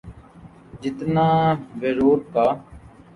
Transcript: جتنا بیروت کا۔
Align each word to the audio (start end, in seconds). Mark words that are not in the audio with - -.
جتنا 0.81 1.27
بیروت 1.79 2.21
کا۔ 2.33 2.45